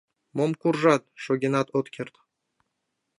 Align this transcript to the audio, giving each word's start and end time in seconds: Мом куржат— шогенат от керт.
Мом 0.37 0.51
куржат— 0.61 1.03
шогенат 1.23 1.67
от 1.77 1.87
керт. 1.95 2.15